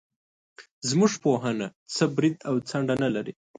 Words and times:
زموږ 0.89 1.11
پوهنه 1.23 1.67
څه 1.95 2.03
برید 2.15 2.37
او 2.49 2.55
څنډه 2.69 2.95
نه 3.03 3.09
لري. 3.15 3.33